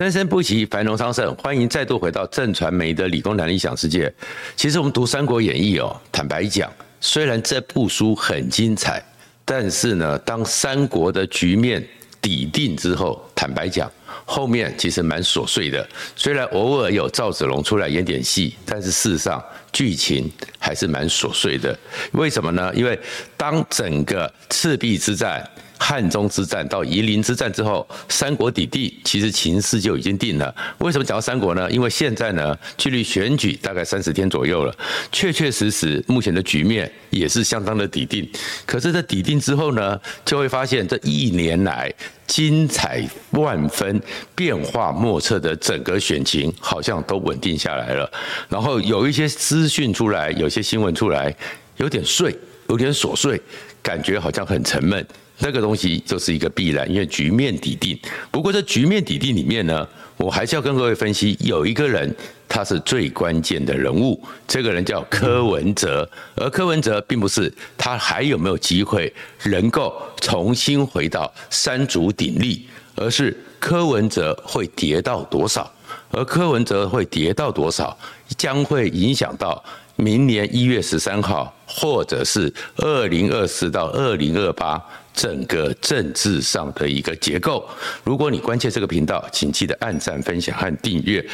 [0.00, 1.32] 生生不息，繁荣昌盛。
[1.36, 4.12] 欢迎再度回到正传媒的理工男理想世界。
[4.56, 6.68] 其实我们读《三国演义》哦，坦白讲，
[7.00, 9.00] 虽然这部书很精彩，
[9.44, 11.86] 但是呢，当三国的局面
[12.20, 13.88] 底定之后，坦白讲，
[14.24, 15.86] 后面其实蛮琐碎的。
[16.14, 19.42] 虽然偶尔有赵子龙出来演点戏，但是事实上
[19.72, 21.78] 剧情还是蛮琐碎的。
[22.12, 22.72] 为什么呢？
[22.74, 22.98] 因为
[23.36, 25.48] 当整个赤壁之战。
[25.76, 30.54] 汉中之战到夷陵之战之后，三国底定，其实情势就已经定了。
[30.78, 31.70] 为什么讲到三国呢？
[31.70, 34.74] 因为现在呢，距离选举大概三十天左右了，
[35.12, 38.26] 确确实实目前的局面也是相当的底定。
[38.64, 41.92] 可是，在底定之后呢，就会发现这一年来
[42.26, 44.02] 精彩万分、
[44.34, 48.10] 变化莫测的整个选情，好像都稳定下来了。
[48.48, 51.34] 然后有一些资讯出来，有些新闻出来，
[51.76, 52.34] 有点碎，
[52.68, 53.40] 有点琐碎，
[53.84, 55.06] 感觉好像很沉闷。
[55.38, 57.98] 那个东西就是一个必然，因为局面底定。
[58.30, 62.14] 不过，这局面底定里面呢，我还是要跟各位分析，有一个人
[62.48, 66.08] 他是最关键的人物，这个人叫柯文哲。
[66.36, 69.12] 而柯文哲并不是他还有没有机会
[69.46, 75.68] 能够重新回到三足鼎立，而是柯文哲会跌到多少，
[76.12, 77.98] 而柯文哲会跌到多少，
[78.38, 79.62] 将会影响到
[79.96, 84.82] 明年一月十三号，或者是二零二四到二零二八。
[85.14, 87.66] 整个政治上的一个结构，
[88.02, 91.24] 如果你关切这个频道，请记得按赞、分享和订阅。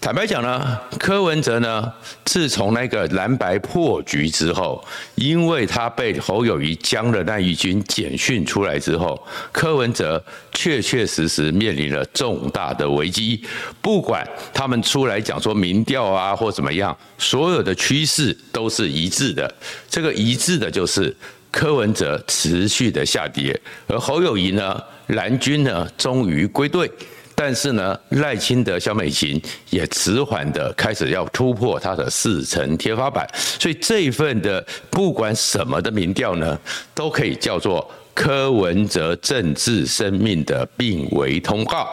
[0.00, 1.92] 坦白讲呢，柯文哲呢，
[2.24, 4.82] 自从那个蓝白破局之后，
[5.16, 13.44] 因为他被侯友谊将了那一军简讯出来之后，柯文哲确确实实面临了重大的危机。
[13.82, 19.52] 不管他们出来讲说民调啊或怎么样，所有的趋势都是一致的。
[19.90, 21.14] 这个一致的就是。
[21.50, 26.90] 柯文哲持续的下跌，而侯友谊呢，蓝军呢终于归队，
[27.34, 36.58] 但是呢，赖清德、萧美琴也迟缓的开始要突破他的四成天花板，所以这一份的不管什么的民调呢，
[36.94, 41.88] 都可以叫做柯文哲政治生命的病危通告。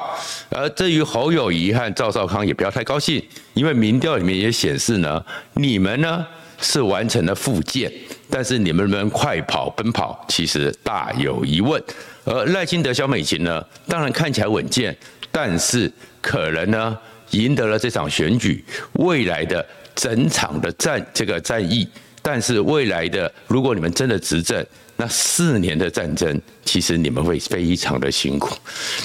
[0.49, 3.23] 而至于侯友谊和赵少康，也不要太高兴，
[3.53, 5.23] 因为民调里面也显示呢，
[5.53, 6.25] 你们呢
[6.59, 7.91] 是完成了复健。
[8.29, 11.81] 但是你们能不能快跑奔跑，其实大有疑问。
[12.23, 14.95] 而赖清德、萧美琴呢，当然看起来稳健，
[15.31, 15.91] 但是
[16.21, 16.97] 可能呢
[17.31, 19.63] 赢得了这场选举，未来的
[19.93, 21.87] 整场的战这个战役，
[22.21, 24.65] 但是未来的如果你们真的执政，
[24.97, 28.55] 那四年的战争，其实你们会非常的辛苦。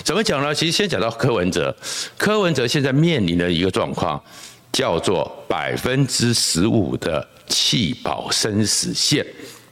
[0.02, 0.54] 怎么讲呢？
[0.54, 1.76] 其实先讲到柯文哲，
[2.16, 4.18] 柯文哲现在面临的一个状况，
[4.72, 7.28] 叫做百分之十五的。
[7.50, 9.26] 弃保生死线，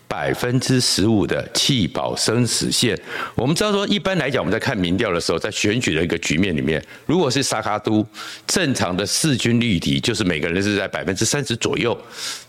[0.07, 2.99] 百分之十五的弃保生死线。
[3.35, 8.05] 我们知道说，一般来讲，我们在看民调的时候，在选举的一个局面里面，如果是萨卡都
[8.47, 11.97] 正常的势均力敌，就是每个人是在百分之三十左右。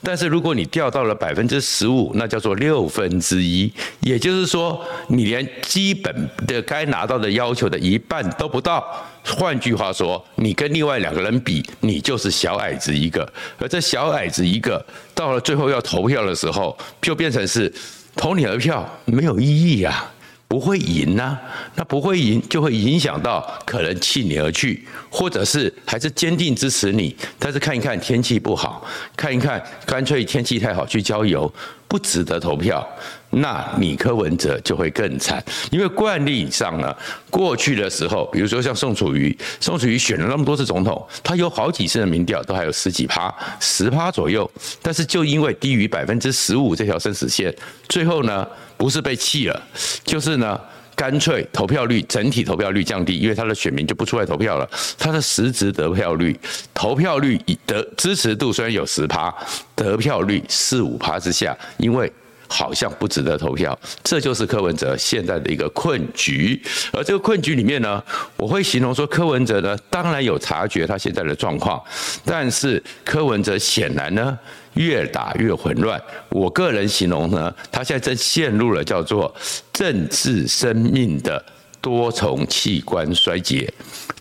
[0.02, 8.84] 但是如果你掉到了百分之十五，那叫做六分之一，也就是说，你连基本的该拿到的要求的一半都不到。
[9.26, 13.32] 换句话说，你跟另外两个人比，你就是小矮子一个。
[13.58, 17.72] 而这小矮子一个，到了最后要投票的时候，就变成是
[18.16, 20.12] 投你的票没有意义啊，
[20.48, 21.38] 不会赢呐。
[21.76, 28.86] 那不会赢，就会影响到可能弃你而去，或者是还是坚定支持你，但是看一看天气不好，
[29.16, 31.52] 看一看干脆天气太好去郊游，
[31.90, 32.88] 不值得投票。
[33.32, 36.96] 那你柯文哲就会更惨，因为惯例上呢，
[37.30, 44.50] 过去的时候，比如说像宋楚瑜，宋楚瑜选了那么多次总统，他有好几次的民调都还有十几趴、十趴左右，
[44.82, 47.54] 但是就因为低于百分之十五这条生死线，
[47.88, 48.48] 最后呢，
[48.78, 49.62] 不是被弃了，
[50.04, 50.60] 就是呢，
[51.00, 56.38] 干脆投票率整体投票率降低，因为他的选民就不出来投票了，他的实质得票率、
[56.74, 59.34] 投票率得支持度虽然有十趴，
[59.74, 62.12] 得票率四五趴之下，因为。
[62.52, 66.60] 好像不值得投票，这就是柯文哲现在的一个困局。
[66.92, 68.04] 而这个困局里面呢，
[68.38, 71.80] 我会形容说，柯文哲呢，当然有察觉他现在的状况，
[72.26, 74.36] 但是柯文哲显然呢，
[74.80, 76.02] 越打越混乱。
[76.30, 79.34] 我个人形容呢，他现在正陷入了叫做
[79.74, 81.44] 政治生命的
[81.82, 83.72] 多重器官衰竭，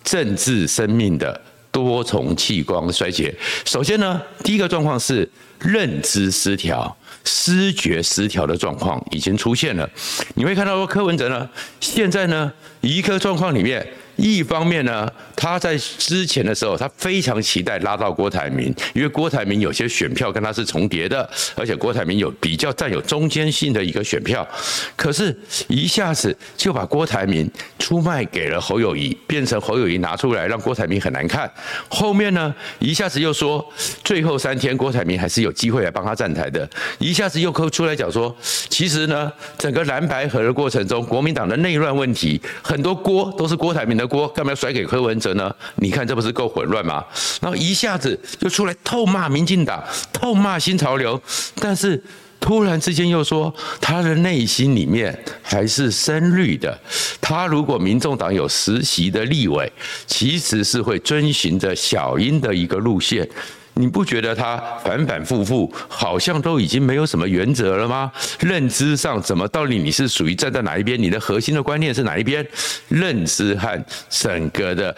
[0.03, 1.41] 政治生命的
[1.71, 3.33] 多重器官衰竭。
[3.65, 5.29] 首先呢，第一个状况是
[5.61, 6.95] 认知失调。
[7.25, 9.87] 思觉失调的状况已经出现了，
[10.35, 11.47] 你会看到说柯文哲呢，
[11.79, 12.51] 现在呢，
[12.81, 13.87] 一个状况里面
[14.19, 24.47] 一方面呢，他在之前的时候，他非常期待拉到郭台铭，因为郭台铭有些选票跟他是重叠的，而且郭台铭有比较占有中间性的一个选票。
[24.97, 25.35] 可是，
[25.69, 27.49] 一下子就把郭台铭
[27.79, 31.49] 出卖给了侯友谊，变成侯友谊拿出来让郭台铭很难看。
[31.89, 33.65] 后面呢，一下子又说
[34.03, 36.69] 最后三天郭台铭还是有机会来帮他站台的，
[36.99, 38.37] 一下子又扣出来讲说，
[38.69, 45.55] 其实呢，整个蓝白合的过程中，国民党的内乱问题很多锅都是郭台铭的锅，干嘛要甩给柯文哲呢？
[45.77, 47.05] 你看这不是够混乱吗？
[47.41, 51.21] 然后一下子就出来痛骂民进党，痛骂新潮流，
[51.61, 52.03] 但是。
[52.41, 55.13] 突然之间又说，他的内心里面
[55.43, 56.79] 还是深绿的。
[57.21, 59.71] 他如果民众党有实习的立委，
[60.07, 63.29] 其实是会遵循着小英的一个路线。
[63.79, 68.11] 你不觉得他反反复复好像都已经没有什么原则了吗？
[68.41, 71.01] 认知上怎么到底你是属于站在哪一边？
[71.01, 72.45] 你的核心的观念是哪一边？
[72.89, 73.81] 认知和
[74.11, 74.95] 整个的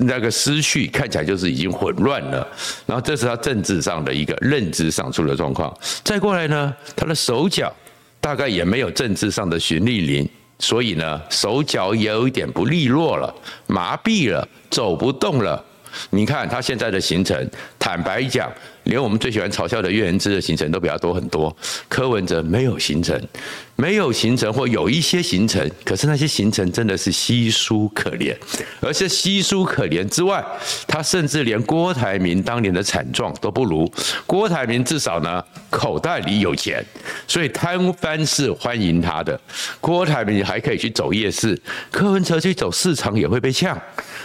[0.00, 2.46] 那个思绪看起来就是已经混乱了。
[2.86, 5.72] 然后这是他政治上的一个认知上出了状况。
[6.02, 7.72] 再过来呢，他的手脚
[8.20, 10.28] 大概也没有政治上的循例灵，
[10.58, 13.32] 所以呢，手脚也有一点不利落了，
[13.68, 15.64] 麻痹了，走不动了。
[16.10, 17.48] 你看他现在的行程，
[17.78, 18.52] 坦白讲，
[18.86, 21.54] 连我们最喜欢嘲笑的岳人之的行程都比较多很多。
[21.88, 23.20] 柯文哲没有行程，
[23.76, 28.34] 没有行程或有一些行程，可是那些行程真的是稀疏可怜。
[28.80, 30.44] 而且稀疏可怜之外，
[30.86, 33.90] 他甚至连郭台铭当年的惨状都不如。
[34.24, 36.84] 郭台铭至少呢，口袋里有钱，
[37.26, 39.38] 所以摊贩是欢迎他的。
[39.80, 41.60] 郭台铭还可以去走夜市，
[41.90, 43.76] 柯文哲去走市场也会被呛。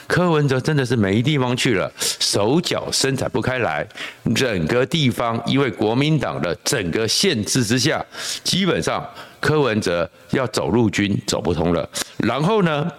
[0.07, 3.87] 柯文哲真的是没地方去了，手脚伸展不开来，
[4.35, 8.06] 这整个地方因为国民党的整个限制之下，
[8.44, 9.01] 基本上
[9.39, 11.89] 柯文哲要走陆军走不通了。
[12.18, 12.92] 然后呢，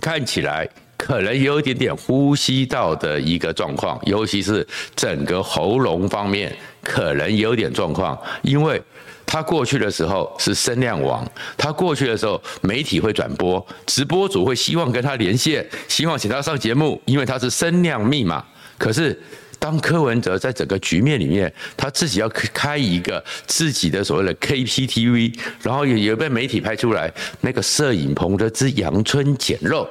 [0.00, 4.66] 看起来可能有一点点呼吸道的一个状况，尤其是
[4.96, 6.52] 整个喉咙方面
[6.82, 8.82] 可能有点状况，因为。
[9.28, 18.44] 他过去的时候是声量王，他过去的时候媒体会转播，直播主会希望跟他连线，希望请他上节目，因为他是声量密码。
[18.78, 19.20] 可是
[19.58, 29.88] 当柯文哲在整个局面里面，他自己要开一个自己的所谓的 KPTV，然后也也被媒体拍出来那个摄影棚的之阳春捡肉，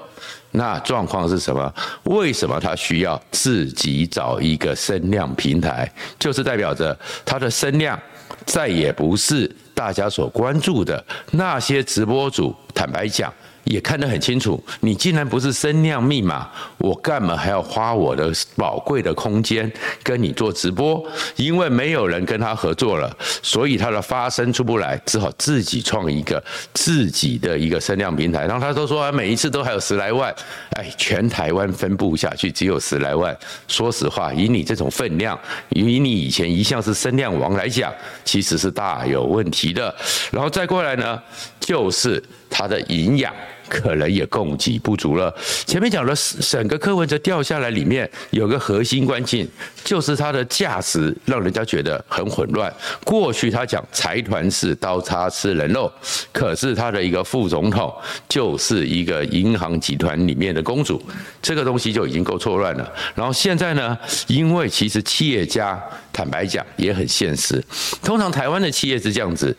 [0.51, 1.73] 那状况是什么？
[2.03, 5.91] 为什么他需要自己找一个声量平台？
[6.17, 7.99] 就是代表着他的声量。
[8.45, 13.33] 再也不是大家所关注的那些直播主，坦白讲。
[13.65, 16.47] 也看得很清楚，你既然不是声量密码，
[16.77, 19.71] 我干嘛还要花我的宝贵的空间
[20.03, 21.03] 跟你做直播？
[21.35, 26.41] 因为没有人跟他合作了，所以他的发声出不来，只好自己创一个
[26.73, 28.45] 自己的一个声量平台。
[28.45, 30.33] 然后他都说啊，每一次都还有十来万，
[30.77, 33.35] 哎，全台湾分布下去只有十来万。
[33.67, 35.37] 说实话，以你这种分量，
[35.69, 37.91] 以你以前一向是声量王来讲，
[38.23, 39.93] 其实是大有问题的。
[40.31, 41.19] 然后再过来呢，
[41.59, 43.33] 就是他的营养。
[43.67, 45.33] 可能也供给不足了。
[45.65, 49.47] 前面讲了，整个柯文哲掉下来，里面有个核心关键，
[49.83, 52.73] 就是他的价值让人家觉得很混乱。
[53.03, 55.91] 过去他讲财团是刀叉吃人肉，
[56.31, 57.93] 可是他的一个副总统
[58.27, 61.01] 就是一个银行集团里面的公主，
[61.41, 62.93] 这个东西就已经够错乱了。
[63.13, 63.97] 然后现在呢，
[64.27, 65.81] 因为其实企业家
[66.15, 67.61] 坦白讲也很现实，
[68.01, 69.53] 通常台湾的企业是这样子，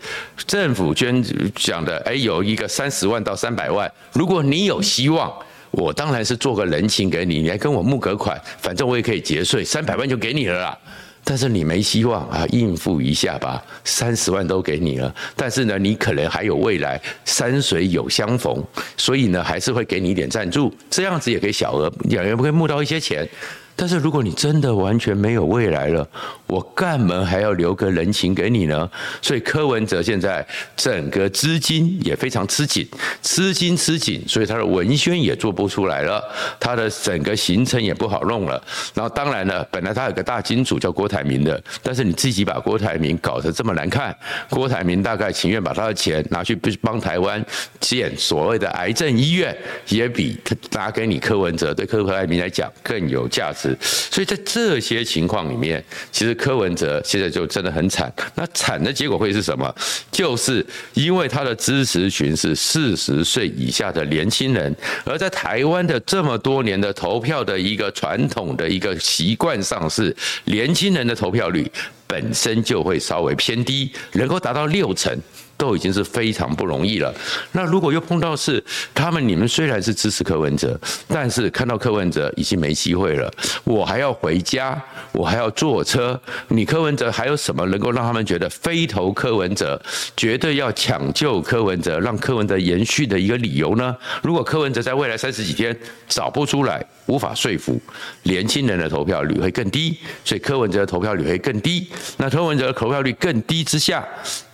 [0.46, 1.22] 政府捐
[1.54, 3.92] 讲的，哎，有一个三十万到三百万。
[4.14, 5.30] 如果你有希望，
[5.70, 10.78] 我当然是做个人情给你，你来跟我募个款，反正我也可以节税，三百万就给你了啦。
[11.22, 15.14] 但是你没希望啊，应付一下吧，三十万都给你了。
[15.34, 18.64] 但是呢，你可能还有未来，山水有相逢，
[18.96, 23.28] 所以呢，还是会给你一点赞助，这样子也可以小额，也可以募到一些钱。
[23.76, 26.08] 但是如果你真的完全没有未来了，
[26.46, 28.90] 我干嘛还要留个人情给你呢？
[29.20, 32.88] 所以柯文哲现在整个资金也非常吃紧，
[33.22, 36.22] 吃紧吃紧，所以他的文宣也做不出来了，
[36.58, 38.60] 他的整个行程也不好弄了。
[38.94, 44.16] 然后当然了，本来他有个大金主叫郭台铭的，但是你自己把郭台铭搞得这么难看，
[44.48, 47.44] 郭台铭大概情愿把他的钱拿去帮台湾
[47.78, 49.54] 建所谓的癌症医院，
[49.88, 50.38] 也比
[50.72, 55.82] 拿给你柯文哲对柯文哲来讲更有价值所以在这些情况里面，
[56.12, 58.12] 其实柯文哲现在就真的很惨。
[58.34, 59.74] 那惨的结果会是什么？
[60.10, 71.70] 就是因为他的支持群是四十岁以下的年轻人，而在台湾的这么多年的投票的一个传统的一个习惯上是年轻人的投票率
[72.06, 75.16] 本身就会稍微偏低，能够达到六成。
[75.56, 77.14] 都已经是非常不容易了。
[77.52, 78.62] 那如果又碰到是
[78.94, 83.32] 他们，你们虽然是支持柯文哲，但是看到柯文哲已经没机会了，
[83.64, 84.80] 我还要回家，
[85.12, 86.20] 我还要坐车。
[86.48, 89.80] 你柯文哲还有什么能够让他们觉得非投柯文哲，
[90.16, 93.96] 绝对要抢救柯文哲，让柯文哲延续的一个理由呢？
[94.22, 95.76] 如果柯文哲在未来三十几天
[96.08, 97.80] 找不出来，无法说服
[98.24, 101.88] 年轻人的投票率会更低，所以柯文哲的投票率会更低。
[102.18, 104.06] 那柯文哲的投票率更低之下，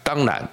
[0.02, 0.48] 当然。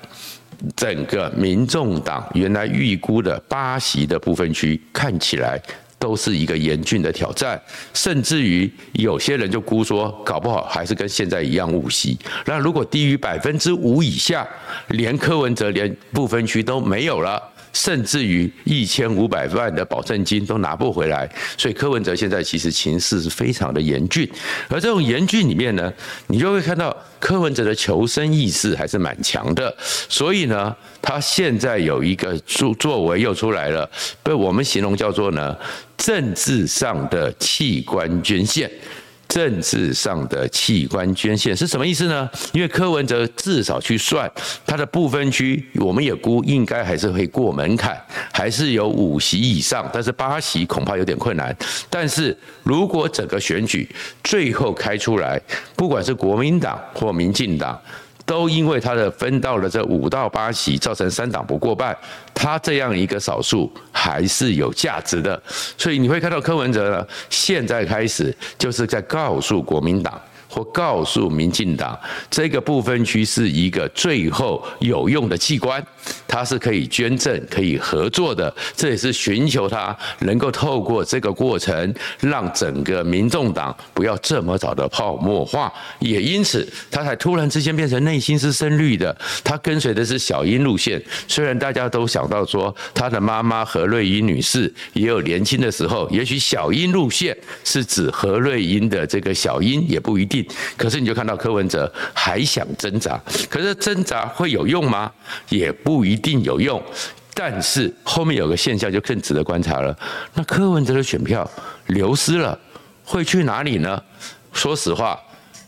[0.75, 5.61] 整个民众党原来预估的八席的部分区，看起来
[5.97, 7.61] 都是一个严峻的挑战，
[7.93, 12.17] 甚至于有些人就估说，搞不好还是跟现在一样五席。
[12.45, 14.47] 那如果低于百分之五以下，
[14.89, 17.41] 连柯文哲连部分区都没有了。
[17.73, 24.29] 甚至于一千五百万的保证金都拿不回来，所以柯文哲现在其实情势是非常的严峻。
[24.67, 25.91] 而这种严峻里面呢，
[26.27, 29.75] 你就会看到柯文哲的求生意识还是蛮强的。
[29.79, 33.89] 所以呢，他现在有一个作作为又出来了，
[34.23, 35.55] 被我们形容叫做呢，
[35.97, 38.69] 政治上的器官捐献。
[39.29, 42.27] 政治上的器官捐献是什么意思呢？
[42.51, 44.29] 因为柯文哲至少去算
[44.65, 47.95] 他的部分区，我们也估应该还是会过门槛，
[48.33, 51.55] 还是有五席以上，但是八席恐怕有点困难。
[51.91, 53.87] 但是如果整个选举
[54.23, 55.39] 最后开出来，
[55.75, 57.79] 不管是国民党或民进党，
[58.29, 61.97] 都因为他的分到了这五到八席，造成三党不过半，
[62.31, 65.41] 他这样一个少数还是有价值的，
[65.75, 70.21] 所以你会看到柯文哲呢，现在开始就是在告诉国民党。
[70.49, 71.97] 或告诉民进党，
[72.29, 75.81] 这个不分区是一个最后有用的器官，
[76.27, 78.53] 它是可以捐赠、可以合作的。
[78.75, 85.71] 这也是寻求他能够透过这个过程，让整个民众党不要这么早的泡沫化。
[85.99, 89.15] 也因此，他才突然之间变成内心是深绿的。
[89.43, 100.38] 他跟随的是小英路线，虽然大家都想到说他的妈妈何瑞英女士也有年轻的时候，也许小英路线是指何瑞英的这个小英，也不一定。
[100.77, 103.19] 可是你就看到柯文哲还想挣扎，
[103.49, 105.11] 可是挣扎会有用吗？
[105.49, 106.81] 也不一定有用。
[107.33, 109.97] 但是后面有个现象就更值得观察了，
[110.33, 111.49] 那柯文哲的选票
[111.87, 112.57] 流失了，
[113.05, 114.01] 会去哪里呢？
[114.51, 115.17] 说实话。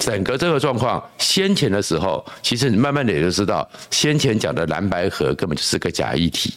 [0.01, 6.51] 整个这个状况，先前的时候，其实你慢慢的也就知道，先前讲的蓝白合根本就是个假议题，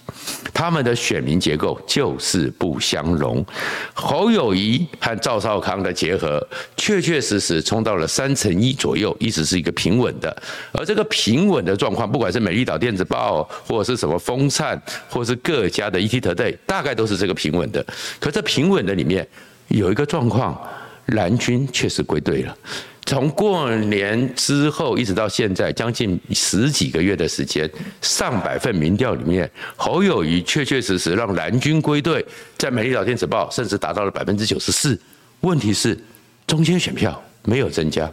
[0.55, 3.45] 他们的选民结构就是不相容。
[3.93, 6.45] 侯友谊和赵少康的结合，
[6.79, 10.35] 确确实实冲到了三成一左右，一直是一个平稳的。
[10.73, 17.85] 而这个平稳的状况，不管是美丽岛电子报，或者是什么风扇，或是各家的 ETtoday，大概都是这个平稳的。
[18.19, 19.29] 可这平稳的里面
[19.69, 20.59] 有一个状况，
[21.09, 22.57] 蓝军确实归队了。
[23.07, 27.71] 从过年之后一直到现在，将近十几个月的时间，
[28.01, 32.25] 上百份民调里面，侯友谊确确实实让蓝军归队，
[32.57, 34.99] 在美丽岛电子报甚至达到了百分之九十四。
[35.41, 35.99] 问题是，
[36.47, 38.11] 中间选票没有增加，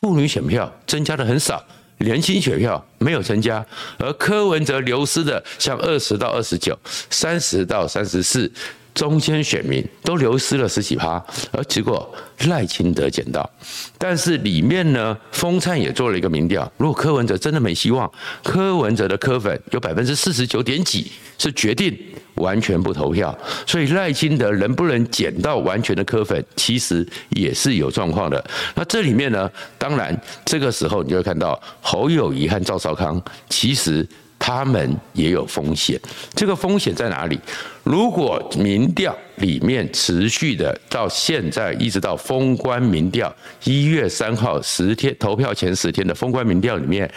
[0.00, 1.64] 妇女选票增加的很少，
[1.98, 3.64] 年轻选票没有增加，
[3.98, 6.76] 而柯文哲流失的像二十到二十九，
[7.10, 8.50] 三十到三十四。
[8.94, 12.14] 中间选民都流失了十几趴，而结果
[12.46, 13.48] 赖清德捡到，
[13.96, 18.10] 但是里面呢，风灿也做了一个民调，如果柯文哲真的没希望，
[18.42, 21.96] 柯文哲的柯粉有百分之四十九点几是决定
[22.34, 28.44] 完全不投票，所以赖清德能不能捡到完全的柯粉，其实也是有状况的。
[28.74, 34.06] 那这里面呢，当然这个时候你就会看到侯友谊和赵少康，其实。
[34.44, 35.96] 他们也有风险，
[36.34, 37.38] 这个风险在哪里？
[37.84, 43.32] 如果民调里面持续的到现在，一直到封关民调
[43.62, 47.08] 一月三号十天投票前十天的封关民调里面，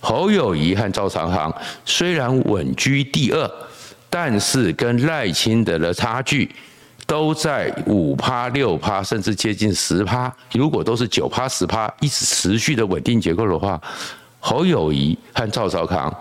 [0.00, 1.54] 侯友谊和赵长航
[1.84, 3.48] 虽然稳居第二，
[4.10, 6.50] 但是跟赖清德的差距
[7.06, 10.34] 都在五趴六趴，甚至接近十趴。
[10.50, 13.80] 如果都是九趴十趴，一直持续的稳定结构的话，
[14.40, 16.12] 侯友谊和赵少康。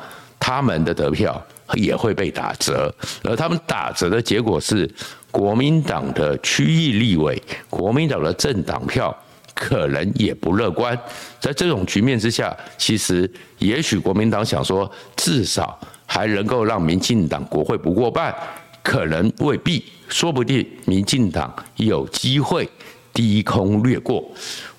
[0.45, 1.41] 他们的得票
[1.75, 4.85] 也会被打折，而他们打折的结果是，
[5.31, 9.15] 国民党的区域立委、国民党的政党票
[9.53, 10.99] 可能也不乐观。
[11.39, 18.35] 在这种局面之下，其实也许国民党想说，至少还能够让民进党国会不过半，
[18.83, 22.69] 可能未必，说不定民进党有机会
[23.13, 24.21] 低空掠过。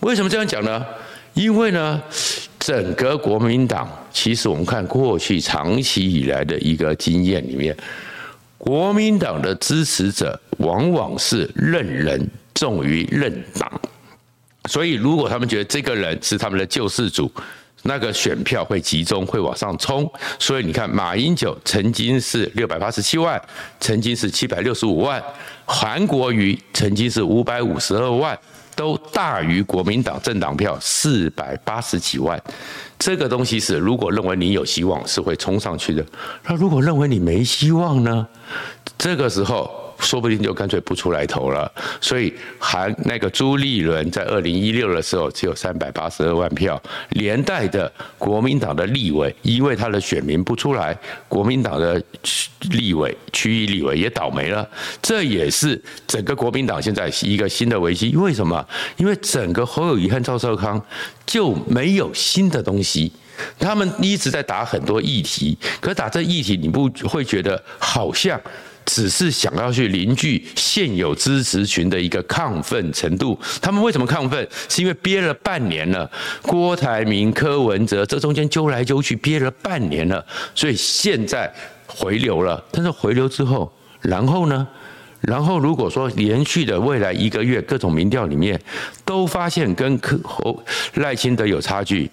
[0.01, 0.85] 为什么这样讲呢？
[1.33, 2.01] 因为呢，
[2.65, 7.77] 整个国民党，其实我们看过去长期以来的一个经验里面，
[8.57, 13.71] 国民党的支持者往往是认人重于认党，
[14.71, 17.31] 所以如果他们觉得这个人是他们的救世主，
[17.83, 20.11] 那个选票会集中，会往上冲。
[20.39, 23.39] 所以你看，马英九曾经是六百八十七万，
[23.79, 25.23] 曾经是七百六十五万，
[25.67, 28.39] 韩国瑜曾经是五百五十二万。
[28.75, 32.43] 都大于国民党政党票四百八十几万，
[32.99, 36.05] 这个东西是如果认为你有希望，是会冲上去的。
[36.45, 38.27] 那如果认为你没希望呢？
[38.97, 39.84] 这个时候。
[40.05, 41.71] 说不定就干脆不出来投了，
[42.01, 46.81] 所以韩那个朱立伦在二零一六的时候只有三百八十二万票，
[47.11, 50.97] 连带的国民党的立委，因为他的选民不出来，
[51.27, 52.01] 国民党的
[52.71, 54.69] 立委区域立委也倒霉了，
[55.01, 58.15] 这也是整个国民党现在一个新的危机。
[58.17, 58.65] 为什么？
[58.99, 60.81] 因为整个侯友谊和赵少康
[61.25, 63.11] 就没有新的东西，
[63.59, 68.39] 他们一直在打很多议题，可打这议题你不会觉得好像？
[68.85, 73.39] 只是想要去凝聚现有支持群的一个亢奋程度。
[73.61, 74.49] 他们为什么亢奋？
[74.69, 76.11] 是因为憋了半年了，
[76.43, 80.25] 郭台铭、柯文哲这中间揪来揪去，憋了半年了，
[80.55, 81.53] 所以现在
[81.87, 82.63] 回流了。
[82.71, 84.67] 但是回流之后，然后呢？
[85.21, 88.61] 然后如果说连续的未来一个月各种民调里面
[89.07, 90.63] 都发现跟柯侯
[90.97, 92.11] 赖清德有差距，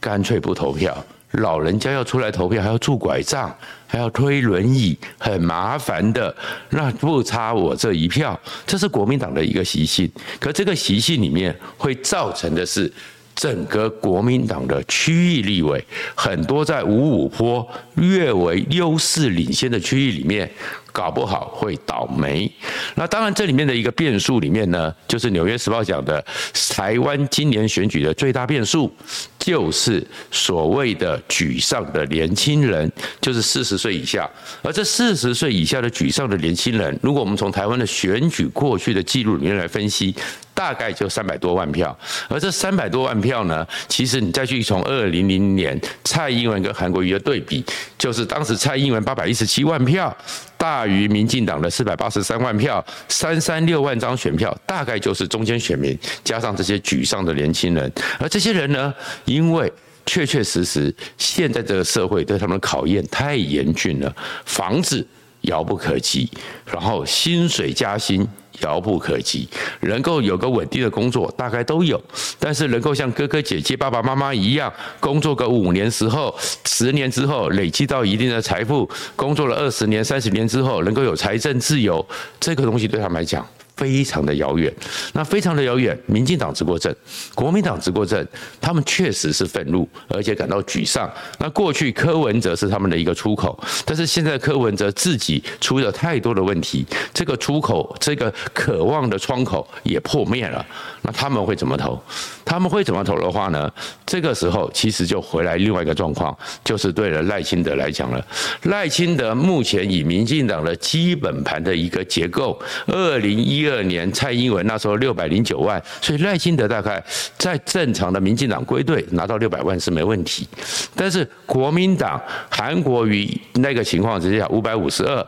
[0.00, 1.04] 干脆不投票。
[1.32, 3.54] 老人家要出来投票，还要拄拐杖，
[3.86, 6.34] 还要推轮椅，很麻烦的。
[6.70, 10.10] 那不差我这一票，这是国民党的一个习性。
[10.40, 12.90] 可这个习性里面会造成的是，
[13.34, 20.50] 整个国民党的区域立委，很多在五五坡略为优势领先的区域里面。
[20.98, 22.50] 搞不好会倒霉。
[22.96, 26.24] 那当然，这里面的一个变数里面呢，就是《纽约时报》讲的，
[26.70, 28.92] 台湾今年选举的最大变数，
[29.38, 32.90] 就是所谓的沮丧的年轻人，
[33.20, 34.28] 就是四十岁以下。
[34.60, 40.12] 而这四十岁以下的沮丧的年轻人，如果我们从台湾的选举过去的记录里面来分析，
[40.52, 41.96] 大概就三百多万票。
[42.28, 47.64] 而这三百多万票呢，其实你再去从二零零年蔡英文跟韩国瑜的对比，
[47.96, 50.12] 就是当时蔡英文八百一十七万票。
[50.58, 57.90] 大于民进党的四百八十三万票，三三六万张选票，大概就是中间选民加上这些沮丧的年轻人。
[58.18, 58.92] 而这些人呢，
[59.24, 59.72] 因为
[60.04, 65.06] 确确实实现在这个社会对他们的考验太严峻了，房子
[65.42, 66.28] 遥不可及，
[66.66, 68.26] 然后薪水加薪。
[68.60, 69.48] 遥不可及，
[69.80, 72.00] 能够有个稳定的工作，大概都有，
[72.38, 82.04] 但是能够像哥哥姐姐、爸爸妈妈一样，工作个五年时候、十年之后，累积到一定的财富，工作了二十年、三十年之后，能够有财政自由，
[82.40, 83.46] 这个东西对他们来讲。
[83.78, 84.74] 非常的遥远，
[85.12, 85.96] 那非常的遥远。
[86.06, 86.92] 民进党执过政，
[87.32, 88.26] 国民党执过政，
[88.60, 91.08] 他们确实是愤怒，而且感到沮丧。
[91.38, 100.66] 那过去柯文哲是他们的一个出口，但是现在柯文哲自己出了太多的问题，这个出口，这个渴望的窗口也破灭了。
[101.02, 102.02] 那他们会怎么投？
[102.44, 103.70] 他们会怎么投的话呢？
[104.04, 108.26] 这个时候其实就回来另外一个状况，就是对了赖清德来讲了。
[108.64, 113.67] 赖清德目前以民进党的基本盘的一个结构，二零一。
[113.68, 117.04] 第二年，蔡英文那时候六百零九万，所以赖清德大概
[117.36, 120.48] 在正常的民进党归队拿到六百万是没问题。
[120.96, 125.26] 但是国民党韩国瑜那个情况之下五百五十二，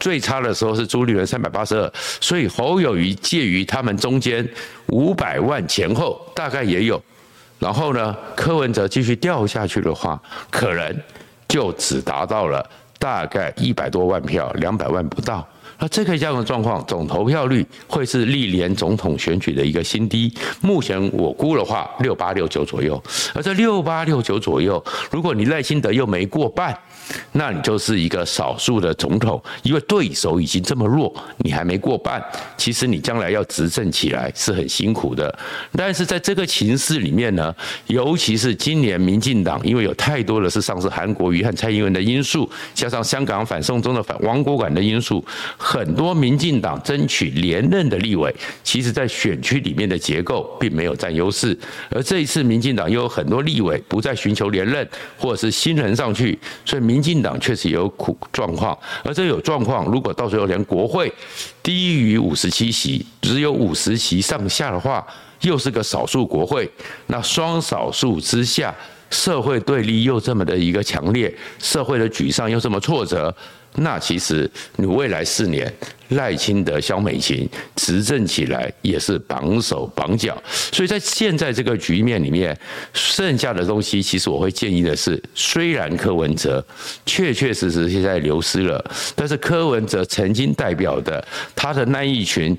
[0.00, 4.48] 最差的时候是朱立伦三百八十二，所以侯友宜介于他们中间
[4.86, 6.98] 五百万前后大概也有。
[7.58, 10.18] 然后呢，柯文哲继续掉下去的话，
[10.50, 10.96] 可能
[11.46, 12.66] 就只达到了
[12.98, 15.46] 大概一百多万票，两百万不到。
[15.82, 20.32] 那这个这样的状况，总投票率会是历年总统选举的一个新低。
[20.60, 23.02] 目前我估的话，六八六九左右。
[23.34, 26.72] 而这六八六九左右，如果你赖清德又没过半，
[27.32, 32.22] 那你就是一个少数的总统，因为对手已经这么弱，你还没过半，
[32.56, 35.32] 其实你将来要执政起来是很辛苦的。
[35.72, 37.54] 但是在这个情势里面呢，
[37.86, 45.24] 尤其是今年民进党，因为有太多的是上次韩国瑜和蔡英文的因素，加上香港反送中的反亡国感的因素。
[45.56, 51.56] 很多民进党争取连任的立委，其实在选区里面的结构并没有占优势，
[51.90, 54.86] 而这一次民进党又有很多立委不再寻求连任，
[55.16, 58.78] 或者是新人上去，所以民民进党确实有苦状况。
[59.02, 61.10] 而这有状况，如果到时候连国会
[61.62, 65.06] 低于五十七席，只有五十席上下的话，
[65.40, 66.70] 又是个少数国会，
[67.06, 68.74] 那双少数之下，
[69.08, 73.34] 社会对立又这么的一个强烈，社会的沮丧又这么挫折。
[73.76, 75.72] 那其实你未来四年
[76.10, 82.56] 赖清德、萧美琴执政起来也是绑手绑脚，所以在现在这个局面里面，
[82.92, 86.62] 剩下的东西其实我会建议的是，虽然柯文哲
[87.06, 88.84] 确确实实现在流失了，
[89.16, 92.54] 但是柯文哲曾经代表的他的那一群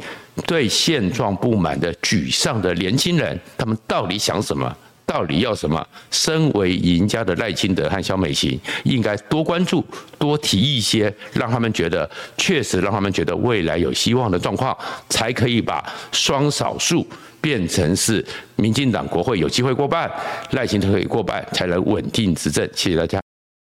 [0.47, 4.75] 对现状不满的沮丧的年轻人，他们到底想什么？
[5.05, 5.85] 到底要什么？
[6.11, 9.83] 身为赢家的赖清德和萧美琴，应该多关注、
[10.17, 14.75] 多提一些，让他们觉得确实让他们觉得未来有希望的状况，
[15.09, 17.05] 才可以把双少数
[17.41, 20.11] 变成是民进党国会有机会过半，
[20.51, 22.67] 赖清德可以过半，才能稳定执政。
[22.73, 23.22] 谢谢大家。